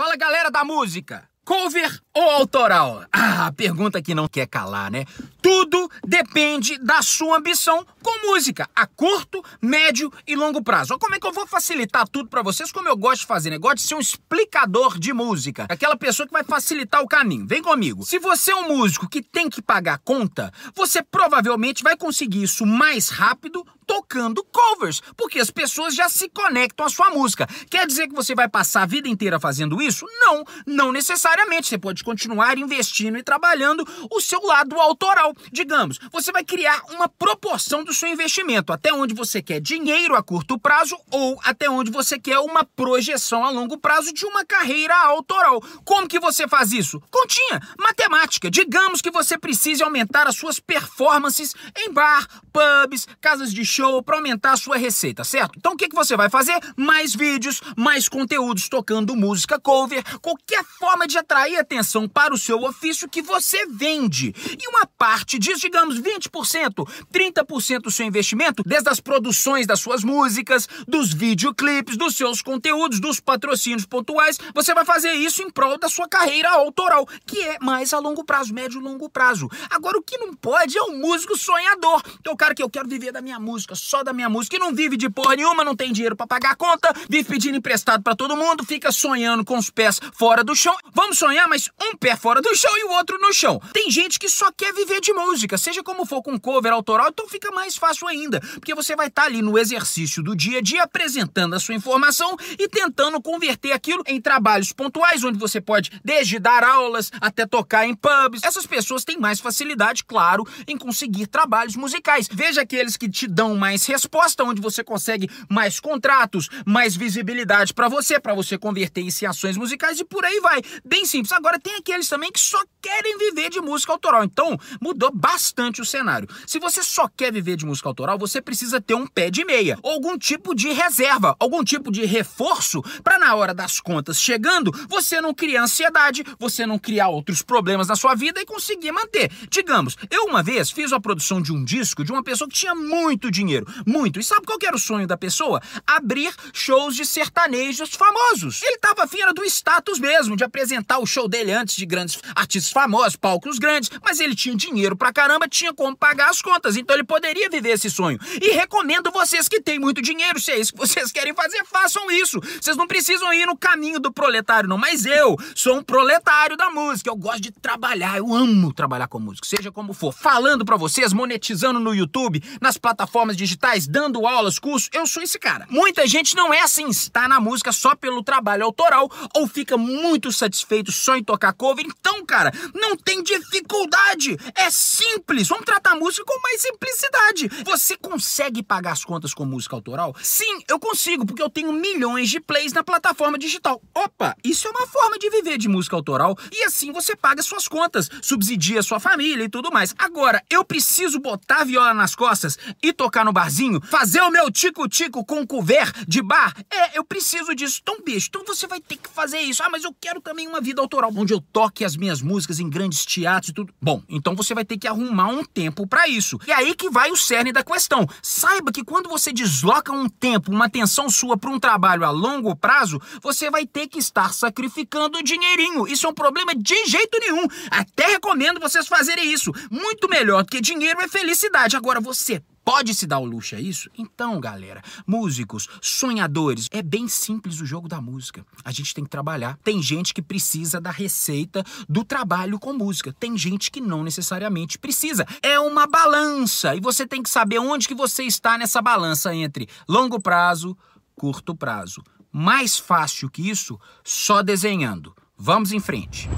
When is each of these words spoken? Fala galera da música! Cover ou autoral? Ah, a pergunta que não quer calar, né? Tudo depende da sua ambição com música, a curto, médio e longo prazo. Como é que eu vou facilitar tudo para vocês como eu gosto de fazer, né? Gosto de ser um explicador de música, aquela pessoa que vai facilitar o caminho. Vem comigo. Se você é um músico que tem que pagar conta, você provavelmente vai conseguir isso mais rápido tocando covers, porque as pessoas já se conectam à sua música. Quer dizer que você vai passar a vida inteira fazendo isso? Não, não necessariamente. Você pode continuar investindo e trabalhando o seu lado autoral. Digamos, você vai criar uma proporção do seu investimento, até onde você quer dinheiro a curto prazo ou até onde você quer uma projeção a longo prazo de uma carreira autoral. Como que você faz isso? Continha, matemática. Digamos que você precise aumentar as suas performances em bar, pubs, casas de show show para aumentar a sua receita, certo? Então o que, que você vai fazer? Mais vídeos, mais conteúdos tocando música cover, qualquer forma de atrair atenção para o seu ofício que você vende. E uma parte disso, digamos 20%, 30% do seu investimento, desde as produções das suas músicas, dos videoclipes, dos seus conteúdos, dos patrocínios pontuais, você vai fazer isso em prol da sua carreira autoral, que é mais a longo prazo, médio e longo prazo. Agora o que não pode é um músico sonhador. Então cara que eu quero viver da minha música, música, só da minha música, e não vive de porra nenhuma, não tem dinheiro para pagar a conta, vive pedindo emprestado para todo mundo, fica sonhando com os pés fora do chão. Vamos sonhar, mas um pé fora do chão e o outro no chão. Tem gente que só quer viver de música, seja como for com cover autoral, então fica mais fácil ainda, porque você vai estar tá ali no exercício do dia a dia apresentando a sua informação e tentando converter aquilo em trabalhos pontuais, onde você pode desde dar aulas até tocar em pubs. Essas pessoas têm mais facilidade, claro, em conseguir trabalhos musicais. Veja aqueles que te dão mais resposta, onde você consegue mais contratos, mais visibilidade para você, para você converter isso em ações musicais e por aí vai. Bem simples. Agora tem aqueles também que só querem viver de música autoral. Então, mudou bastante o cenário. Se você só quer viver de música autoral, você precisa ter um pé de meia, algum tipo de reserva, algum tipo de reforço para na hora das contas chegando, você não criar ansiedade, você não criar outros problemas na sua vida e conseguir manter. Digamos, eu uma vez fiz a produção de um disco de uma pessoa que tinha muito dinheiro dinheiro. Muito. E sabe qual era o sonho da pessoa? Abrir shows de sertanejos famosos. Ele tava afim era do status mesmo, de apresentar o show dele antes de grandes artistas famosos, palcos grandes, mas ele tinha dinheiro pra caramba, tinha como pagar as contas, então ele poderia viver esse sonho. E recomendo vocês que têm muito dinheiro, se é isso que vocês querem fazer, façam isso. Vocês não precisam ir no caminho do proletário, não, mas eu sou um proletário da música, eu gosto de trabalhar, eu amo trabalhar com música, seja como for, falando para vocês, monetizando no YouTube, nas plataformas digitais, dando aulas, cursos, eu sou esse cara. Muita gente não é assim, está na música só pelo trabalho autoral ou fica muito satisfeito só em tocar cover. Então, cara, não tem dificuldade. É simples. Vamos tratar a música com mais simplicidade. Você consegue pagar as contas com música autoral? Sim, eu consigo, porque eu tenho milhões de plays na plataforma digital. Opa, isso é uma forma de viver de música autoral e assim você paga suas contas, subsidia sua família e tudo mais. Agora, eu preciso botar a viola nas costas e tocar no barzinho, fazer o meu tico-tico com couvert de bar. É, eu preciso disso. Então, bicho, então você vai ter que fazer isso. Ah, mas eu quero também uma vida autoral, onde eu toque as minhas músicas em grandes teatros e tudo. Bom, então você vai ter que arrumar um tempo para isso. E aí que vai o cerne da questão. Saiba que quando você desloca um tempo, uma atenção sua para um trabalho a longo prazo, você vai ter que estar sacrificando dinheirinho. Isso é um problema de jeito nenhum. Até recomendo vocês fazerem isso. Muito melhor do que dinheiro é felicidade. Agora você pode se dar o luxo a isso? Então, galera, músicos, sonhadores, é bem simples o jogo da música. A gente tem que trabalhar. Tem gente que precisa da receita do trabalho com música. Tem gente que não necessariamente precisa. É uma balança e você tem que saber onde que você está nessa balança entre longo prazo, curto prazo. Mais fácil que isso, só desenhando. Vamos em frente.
Fala 0.00 0.16
galera 0.16 0.50
da 0.50 0.64
música! 0.64 1.28
Cover 1.44 2.00
ou 2.14 2.22
autoral? 2.22 3.04
Ah, 3.12 3.48
a 3.48 3.52
pergunta 3.52 4.00
que 4.00 4.14
não 4.14 4.26
quer 4.26 4.46
calar, 4.46 4.90
né? 4.90 5.04
Tudo 5.42 5.90
depende 6.06 6.78
da 6.78 7.02
sua 7.02 7.36
ambição 7.36 7.84
com 8.02 8.28
música, 8.28 8.66
a 8.74 8.86
curto, 8.86 9.44
médio 9.60 10.10
e 10.26 10.34
longo 10.34 10.62
prazo. 10.62 10.98
Como 10.98 11.14
é 11.14 11.20
que 11.20 11.26
eu 11.26 11.32
vou 11.32 11.46
facilitar 11.46 12.08
tudo 12.08 12.30
para 12.30 12.40
vocês 12.40 12.72
como 12.72 12.88
eu 12.88 12.96
gosto 12.96 13.20
de 13.20 13.26
fazer, 13.26 13.50
né? 13.50 13.58
Gosto 13.58 13.76
de 13.76 13.82
ser 13.82 13.94
um 13.94 14.00
explicador 14.00 14.98
de 14.98 15.12
música, 15.12 15.66
aquela 15.68 15.96
pessoa 15.96 16.26
que 16.26 16.32
vai 16.32 16.44
facilitar 16.44 17.02
o 17.02 17.08
caminho. 17.08 17.46
Vem 17.46 17.62
comigo. 17.62 18.06
Se 18.06 18.18
você 18.18 18.52
é 18.52 18.56
um 18.56 18.68
músico 18.68 19.06
que 19.06 19.20
tem 19.20 19.50
que 19.50 19.60
pagar 19.60 19.98
conta, 19.98 20.50
você 20.74 21.02
provavelmente 21.02 21.82
vai 21.82 21.96
conseguir 21.96 22.42
isso 22.42 22.64
mais 22.64 23.10
rápido 23.10 23.66
tocando 23.90 24.44
covers, 24.44 25.02
porque 25.16 25.40
as 25.40 25.50
pessoas 25.50 25.96
já 25.96 26.08
se 26.08 26.28
conectam 26.28 26.86
à 26.86 26.88
sua 26.88 27.10
música. 27.10 27.48
Quer 27.68 27.88
dizer 27.88 28.06
que 28.06 28.14
você 28.14 28.36
vai 28.36 28.48
passar 28.48 28.84
a 28.84 28.86
vida 28.86 29.08
inteira 29.08 29.40
fazendo 29.40 29.82
isso? 29.82 30.06
Não, 30.20 30.44
não 30.64 30.92
necessariamente. 30.92 31.66
Você 31.66 31.76
pode 31.76 32.04
continuar 32.04 32.56
investindo 32.56 33.18
e 33.18 33.22
trabalhando 33.24 33.84
o 34.08 34.20
seu 34.20 34.40
lado 34.46 34.78
autoral. 34.78 35.34
Digamos, 35.50 35.98
você 36.12 36.30
vai 36.30 36.44
criar 36.44 36.80
uma 36.90 37.08
proporção 37.08 37.82
do 37.82 37.92
seu 37.92 38.08
investimento, 38.08 38.72
até 38.72 38.92
onde 38.92 39.12
você 39.12 39.42
quer 39.42 39.60
dinheiro 39.60 40.14
a 40.14 40.22
curto 40.22 40.56
prazo 40.56 40.96
ou 41.10 41.40
até 41.42 41.68
onde 41.68 41.90
você 41.90 42.16
quer 42.16 42.38
uma 42.38 42.62
projeção 42.62 43.44
a 43.44 43.50
longo 43.50 43.76
prazo 43.76 44.14
de 44.14 44.24
uma 44.24 44.44
carreira 44.44 44.94
autoral. 44.94 45.60
Como 45.84 46.06
que 46.06 46.20
você 46.20 46.46
faz 46.46 46.70
isso? 46.70 47.02
Continha, 47.10 47.60
matemática. 47.76 48.48
Digamos 48.48 49.02
que 49.02 49.10
você 49.10 49.36
precise 49.36 49.82
aumentar 49.82 50.28
as 50.28 50.36
suas 50.36 50.60
performances 50.60 51.56
em 51.76 51.92
bar, 51.92 52.28
pubs, 52.52 53.08
casas 53.20 53.52
de 53.52 53.64
show 53.64 53.79
show 53.80 54.02
para 54.02 54.16
aumentar 54.16 54.52
a 54.52 54.56
sua 54.58 54.76
receita, 54.76 55.24
certo? 55.24 55.52
Então 55.56 55.72
o 55.72 55.76
que, 55.76 55.88
que 55.88 55.94
você 55.94 56.14
vai 56.14 56.28
fazer? 56.28 56.58
Mais 56.76 57.14
vídeos, 57.14 57.62
mais 57.74 58.10
conteúdos 58.10 58.68
tocando 58.68 59.16
música 59.16 59.58
cover, 59.58 60.04
qualquer 60.20 60.62
forma 60.78 61.06
de 61.06 61.16
atrair 61.16 61.56
atenção 61.56 62.06
para 62.06 62.34
o 62.34 62.38
seu 62.38 62.62
ofício 62.62 63.08
que 63.08 63.22
você 63.22 63.64
vende. 63.66 64.34
E 64.60 64.68
uma 64.68 64.84
parte 64.86 65.38
disso, 65.38 65.60
digamos 65.60 65.98
20%, 65.98 66.86
30% 67.10 67.80
do 67.80 67.90
seu 67.90 68.04
investimento, 68.04 68.62
desde 68.66 68.90
as 68.90 69.00
produções 69.00 69.66
das 69.66 69.80
suas 69.80 70.04
músicas, 70.04 70.68
dos 70.86 71.10
videoclipes, 71.14 71.96
dos 71.96 72.14
seus 72.14 72.42
conteúdos, 72.42 73.00
dos 73.00 73.18
patrocínios 73.18 73.86
pontuais, 73.86 74.38
você 74.54 74.74
vai 74.74 74.84
fazer 74.84 75.12
isso 75.12 75.42
em 75.42 75.48
prol 75.48 75.78
da 75.78 75.88
sua 75.88 76.06
carreira 76.06 76.50
autoral, 76.50 77.08
que 77.24 77.40
é 77.40 77.58
mais 77.60 77.94
a 77.94 77.98
longo 77.98 78.24
prazo, 78.24 78.52
médio 78.52 78.78
e 78.78 78.84
longo 78.84 79.08
prazo. 79.08 79.48
Agora 79.70 79.96
o 79.96 80.02
que 80.02 80.18
não 80.18 80.34
pode 80.34 80.76
é 80.76 80.82
um 80.82 80.98
músico 80.98 81.34
sonhador. 81.34 82.02
Então 82.20 82.36
cara 82.36 82.54
que 82.54 82.62
eu 82.62 82.68
quero 82.68 82.86
viver 82.86 83.10
da 83.10 83.22
minha 83.22 83.40
música, 83.40 83.59
música, 83.60 83.74
só 83.74 84.02
da 84.02 84.12
minha 84.12 84.28
música, 84.28 84.56
e 84.56 84.58
não 84.58 84.74
vive 84.74 84.96
de 84.96 85.10
porra 85.10 85.36
nenhuma, 85.36 85.62
não 85.62 85.76
tem 85.76 85.92
dinheiro 85.92 86.16
para 86.16 86.26
pagar 86.26 86.52
a 86.52 86.56
conta, 86.56 86.92
vive 87.08 87.28
pedindo 87.28 87.58
emprestado 87.58 88.02
para 88.02 88.16
todo 88.16 88.36
mundo, 88.36 88.64
fica 88.64 88.90
sonhando 88.90 89.44
com 89.44 89.58
os 89.58 89.68
pés 89.68 90.00
fora 90.14 90.42
do 90.42 90.54
chão. 90.54 90.74
Vamos 90.94 91.18
sonhar, 91.18 91.46
mas 91.48 91.68
um 91.80 91.96
pé 91.96 92.16
fora 92.16 92.40
do 92.40 92.54
chão 92.54 92.70
e 92.78 92.84
o 92.84 92.90
outro 92.92 93.18
no 93.18 93.32
chão. 93.32 93.60
Tem 93.72 93.90
gente 93.90 94.18
que 94.18 94.28
só 94.28 94.50
quer 94.50 94.72
viver 94.72 95.00
de 95.00 95.12
música, 95.12 95.58
seja 95.58 95.82
como 95.82 96.06
for 96.06 96.22
com 96.22 96.38
cover 96.38 96.72
autoral, 96.72 97.08
então 97.08 97.28
fica 97.28 97.50
mais 97.50 97.76
fácil 97.76 98.08
ainda, 98.08 98.40
porque 98.40 98.74
você 98.74 98.96
vai 98.96 99.08
estar 99.08 99.22
tá 99.22 99.28
ali 99.28 99.42
no 99.42 99.58
exercício 99.58 100.22
do 100.22 100.34
dia 100.34 100.58
a 100.58 100.62
dia 100.62 100.82
apresentando 100.84 101.54
a 101.54 101.60
sua 101.60 101.74
informação 101.74 102.36
e 102.58 102.68
tentando 102.68 103.20
converter 103.20 103.72
aquilo 103.72 104.02
em 104.06 104.20
trabalhos 104.20 104.72
pontuais, 104.72 105.22
onde 105.22 105.38
você 105.38 105.60
pode 105.60 105.90
desde 106.02 106.38
dar 106.38 106.64
aulas 106.64 107.10
até 107.20 107.46
tocar 107.46 107.86
em 107.86 107.94
pubs. 107.94 108.42
Essas 108.42 108.66
pessoas 108.66 109.04
têm 109.04 109.18
mais 109.18 109.40
facilidade, 109.40 110.04
claro, 110.04 110.46
em 110.66 110.76
conseguir 110.76 111.26
trabalhos 111.26 111.76
musicais. 111.76 112.28
Veja 112.30 112.62
aqueles 112.62 112.96
que 112.96 113.08
te 113.08 113.26
dão 113.26 113.49
mais 113.56 113.86
resposta, 113.86 114.44
onde 114.44 114.60
você 114.60 114.82
consegue 114.82 115.28
mais 115.48 115.80
contratos, 115.80 116.48
mais 116.66 116.96
visibilidade 116.96 117.74
para 117.74 117.88
você, 117.88 118.18
para 118.18 118.34
você 118.34 118.56
converter 118.58 119.02
isso 119.02 119.24
em 119.24 119.28
ações 119.28 119.56
musicais 119.56 120.00
e 120.00 120.04
por 120.04 120.24
aí 120.24 120.40
vai. 120.40 120.62
Bem 120.84 121.04
simples. 121.04 121.32
Agora 121.32 121.58
tem 121.58 121.76
aqueles 121.76 122.08
também 122.08 122.32
que 122.32 122.40
só 122.40 122.62
querem 122.80 123.18
viver 123.18 123.50
de 123.50 123.60
música 123.60 123.92
autoral. 123.92 124.24
Então, 124.24 124.58
mudou 124.80 125.10
bastante 125.12 125.80
o 125.80 125.84
cenário. 125.84 126.28
Se 126.46 126.58
você 126.58 126.82
só 126.82 127.08
quer 127.08 127.32
viver 127.32 127.56
de 127.56 127.66
música 127.66 127.88
autoral, 127.88 128.18
você 128.18 128.40
precisa 128.40 128.80
ter 128.80 128.94
um 128.94 129.06
pé 129.06 129.30
de 129.30 129.44
meia, 129.44 129.78
algum 129.82 130.16
tipo 130.16 130.54
de 130.54 130.72
reserva, 130.72 131.36
algum 131.38 131.62
tipo 131.62 131.90
de 131.90 132.04
reforço 132.04 132.82
para 133.02 133.18
na 133.18 133.34
hora 133.34 133.54
das 133.54 133.80
contas 133.80 134.20
chegando, 134.20 134.72
você 134.88 135.20
não 135.20 135.34
criar 135.34 135.64
ansiedade, 135.64 136.24
você 136.38 136.66
não 136.66 136.78
criar 136.78 137.08
outros 137.08 137.42
problemas 137.42 137.88
na 137.88 137.96
sua 137.96 138.14
vida 138.14 138.40
e 138.40 138.46
conseguir 138.46 138.92
manter. 138.92 139.30
Digamos, 139.50 139.96
eu 140.10 140.24
uma 140.24 140.42
vez 140.42 140.70
fiz 140.70 140.92
a 140.92 141.00
produção 141.00 141.42
de 141.42 141.52
um 141.52 141.64
disco 141.64 142.04
de 142.04 142.12
uma 142.12 142.22
pessoa 142.22 142.48
que 142.48 142.56
tinha 142.56 142.74
muito 142.74 143.30
dinheiro 143.30 143.39
dinheiro. 143.40 143.66
Muito. 143.86 144.20
E 144.20 144.22
sabe 144.22 144.46
qual 144.46 144.58
era 144.62 144.76
o 144.76 144.78
sonho 144.78 145.06
da 145.06 145.16
pessoa? 145.16 145.60
Abrir 145.86 146.32
shows 146.52 146.94
de 146.94 147.04
sertanejos 147.04 147.90
famosos. 147.90 148.62
Ele 148.62 148.78
tava 148.78 149.04
afim 149.04 149.20
era 149.20 149.32
do 149.32 149.44
status 149.44 149.98
mesmo, 149.98 150.36
de 150.36 150.44
apresentar 150.44 150.98
o 150.98 151.06
show 151.06 151.28
dele 151.28 151.52
antes 151.52 151.76
de 151.76 151.86
grandes 151.86 152.18
artistas 152.34 152.72
famosos, 152.72 153.16
palcos 153.16 153.58
grandes, 153.58 153.90
mas 154.02 154.20
ele 154.20 154.34
tinha 154.34 154.54
dinheiro 154.54 154.96
pra 154.96 155.12
caramba, 155.12 155.48
tinha 155.48 155.72
como 155.72 155.96
pagar 155.96 156.30
as 156.30 156.40
contas, 156.40 156.76
então 156.76 156.94
ele 156.96 157.04
poderia 157.04 157.48
viver 157.48 157.70
esse 157.70 157.90
sonho. 157.90 158.18
E 158.40 158.50
recomendo 158.52 159.10
vocês 159.10 159.48
que 159.48 159.60
têm 159.60 159.78
muito 159.78 160.02
dinheiro, 160.02 160.40
se 160.40 160.52
é 160.52 160.58
isso 160.58 160.72
que 160.72 160.78
vocês 160.78 161.10
querem 161.12 161.34
fazer, 161.34 161.64
façam 161.64 162.10
isso. 162.10 162.40
Vocês 162.60 162.76
não 162.76 162.86
precisam 162.86 163.32
ir 163.32 163.46
no 163.46 163.56
caminho 163.56 164.00
do 164.00 164.12
proletário, 164.12 164.68
não, 164.68 164.78
mas 164.78 165.04
eu 165.04 165.36
sou 165.54 165.78
um 165.78 165.82
proletário 165.82 166.56
da 166.56 166.70
música, 166.70 167.10
eu 167.10 167.16
gosto 167.16 167.40
de 167.40 167.50
trabalhar, 167.50 168.18
eu 168.18 168.34
amo 168.34 168.72
trabalhar 168.72 169.08
com 169.08 169.18
música, 169.18 169.46
seja 169.46 169.70
como 169.70 169.92
for, 169.92 170.12
falando 170.12 170.64
para 170.64 170.76
vocês, 170.76 171.12
monetizando 171.12 171.80
no 171.80 171.94
YouTube, 171.94 172.42
nas 172.60 172.78
plataformas 172.78 173.29
digitais, 173.36 173.86
dando 173.86 174.26
aulas, 174.26 174.58
cursos, 174.58 174.88
eu 174.92 175.06
sou 175.06 175.22
esse 175.22 175.38
cara. 175.38 175.66
Muita 175.68 176.06
gente 176.06 176.34
não 176.34 176.52
é 176.52 176.60
assim, 176.60 176.88
está 176.88 177.28
na 177.28 177.40
música 177.40 177.72
só 177.72 177.94
pelo 177.94 178.22
trabalho 178.22 178.64
autoral 178.64 179.10
ou 179.34 179.46
fica 179.46 179.76
muito 179.76 180.32
satisfeito 180.32 180.92
só 180.92 181.16
em 181.16 181.24
tocar 181.24 181.52
cover. 181.52 181.84
Então, 181.86 182.24
cara, 182.24 182.52
não 182.74 182.96
tem 182.96 183.22
dificuldade. 183.22 184.36
É 184.54 184.70
simples. 184.70 185.48
Vamos 185.48 185.64
tratar 185.64 185.92
a 185.92 185.96
música 185.96 186.24
com 186.24 186.40
mais 186.42 186.62
simplicidade. 186.62 187.48
Você 187.64 187.96
consegue 187.96 188.62
pagar 188.62 188.92
as 188.92 189.04
contas 189.04 189.34
com 189.34 189.44
música 189.44 189.74
autoral? 189.74 190.14
Sim, 190.22 190.62
eu 190.68 190.78
consigo, 190.78 191.26
porque 191.26 191.42
eu 191.42 191.50
tenho 191.50 191.72
milhões 191.72 192.28
de 192.28 192.40
plays 192.40 192.72
na 192.72 192.82
plataforma 192.82 193.38
digital. 193.38 193.82
Opa, 193.94 194.36
isso 194.44 194.66
é 194.66 194.70
uma 194.70 194.86
forma 194.86 195.18
de 195.18 195.30
viver 195.30 195.58
de 195.58 195.68
música 195.68 195.96
autoral 195.96 196.36
e 196.52 196.64
assim 196.64 196.92
você 196.92 197.16
paga 197.16 197.42
suas 197.42 197.68
contas, 197.68 198.08
subsidia 198.22 198.82
sua 198.82 199.00
família 199.00 199.44
e 199.44 199.48
tudo 199.48 199.70
mais. 199.70 199.94
Agora, 199.98 200.42
eu 200.50 200.64
preciso 200.64 201.18
botar 201.18 201.60
a 201.60 201.64
viola 201.64 201.94
nas 201.94 202.14
costas 202.14 202.58
e 202.82 202.92
tocar 202.92 203.19
no 203.24 203.32
barzinho, 203.32 203.80
fazer 203.82 204.20
o 204.20 204.30
meu 204.30 204.50
tico-tico 204.50 205.24
com 205.24 205.46
couvert 205.46 205.94
de 206.06 206.22
bar. 206.22 206.54
É, 206.70 206.98
eu 206.98 207.04
preciso 207.04 207.54
disso. 207.54 207.80
Então, 207.82 207.98
bicho, 208.04 208.28
então 208.28 208.44
você 208.44 208.66
vai 208.66 208.80
ter 208.80 208.96
que 208.96 209.08
fazer 209.08 209.40
isso. 209.40 209.62
Ah, 209.62 209.68
mas 209.70 209.84
eu 209.84 209.94
quero 210.00 210.20
também 210.20 210.46
uma 210.46 210.60
vida 210.60 210.80
autoral, 210.80 211.12
onde 211.14 211.32
eu 211.32 211.40
toque 211.40 211.84
as 211.84 211.96
minhas 211.96 212.22
músicas 212.22 212.60
em 212.60 212.68
grandes 212.68 213.04
teatros 213.04 213.50
e 213.50 213.52
tudo. 213.52 213.74
Bom, 213.80 214.02
então 214.08 214.34
você 214.34 214.54
vai 214.54 214.64
ter 214.64 214.78
que 214.78 214.86
arrumar 214.86 215.28
um 215.28 215.44
tempo 215.44 215.86
para 215.86 216.08
isso. 216.08 216.38
E 216.46 216.52
aí 216.52 216.74
que 216.74 216.90
vai 216.90 217.10
o 217.10 217.16
cerne 217.16 217.52
da 217.52 217.62
questão. 217.62 218.06
Saiba 218.22 218.72
que 218.72 218.84
quando 218.84 219.08
você 219.08 219.32
desloca 219.32 219.92
um 219.92 220.08
tempo, 220.08 220.50
uma 220.50 220.66
atenção 220.66 221.08
sua 221.08 221.36
para 221.36 221.50
um 221.50 221.58
trabalho 221.58 222.04
a 222.04 222.10
longo 222.10 222.54
prazo, 222.56 223.00
você 223.22 223.50
vai 223.50 223.66
ter 223.66 223.86
que 223.86 223.98
estar 223.98 224.32
sacrificando 224.32 225.22
dinheirinho. 225.22 225.86
Isso 225.86 226.06
é 226.06 226.10
um 226.10 226.14
problema 226.14 226.54
de 226.54 226.86
jeito 226.86 227.18
nenhum. 227.20 227.46
Até 227.70 228.06
recomendo 228.06 228.60
vocês 228.60 228.86
fazerem 228.86 229.32
isso. 229.32 229.52
Muito 229.70 230.08
melhor 230.08 230.44
do 230.44 230.50
que 230.50 230.60
dinheiro 230.60 231.00
é 231.00 231.08
felicidade. 231.08 231.76
Agora 231.76 232.00
você 232.00 232.42
pode 232.70 232.94
se 232.94 233.04
dar 233.04 233.18
o 233.18 233.24
luxo 233.24 233.56
a 233.56 233.60
isso? 233.60 233.90
Então, 233.98 234.38
galera, 234.38 234.80
músicos, 235.04 235.68
sonhadores, 235.82 236.68
é 236.70 236.80
bem 236.80 237.08
simples 237.08 237.60
o 237.60 237.66
jogo 237.66 237.88
da 237.88 238.00
música. 238.00 238.46
A 238.64 238.70
gente 238.70 238.94
tem 238.94 239.02
que 239.02 239.10
trabalhar. 239.10 239.58
Tem 239.64 239.82
gente 239.82 240.14
que 240.14 240.22
precisa 240.22 240.80
da 240.80 240.92
receita 240.92 241.64
do 241.88 242.04
trabalho 242.04 242.60
com 242.60 242.72
música. 242.72 243.12
Tem 243.12 243.36
gente 243.36 243.72
que 243.72 243.80
não 243.80 244.04
necessariamente 244.04 244.78
precisa. 244.78 245.26
É 245.42 245.58
uma 245.58 245.84
balança 245.84 246.76
e 246.76 246.80
você 246.80 247.04
tem 247.04 247.24
que 247.24 247.28
saber 247.28 247.58
onde 247.58 247.88
que 247.88 247.94
você 247.94 248.22
está 248.22 248.56
nessa 248.56 248.80
balança 248.80 249.34
entre 249.34 249.68
longo 249.88 250.20
prazo, 250.20 250.78
curto 251.16 251.56
prazo. 251.56 252.04
Mais 252.30 252.78
fácil 252.78 253.28
que 253.28 253.50
isso, 253.50 253.80
só 254.04 254.44
desenhando. 254.44 255.12
Vamos 255.36 255.72
em 255.72 255.80
frente. 255.80 256.30